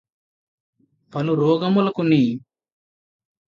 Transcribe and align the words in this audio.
పలురోగములకు 1.13 2.01
నీ 2.01 2.21